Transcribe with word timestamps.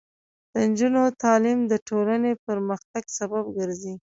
د 0.51 0.53
نجونو 0.69 1.01
تعلیم 1.23 1.59
د 1.71 1.73
ټولنې 1.87 2.31
پرمختګ 2.45 3.03
سبب 3.17 3.43
ګرځي. 3.57 3.93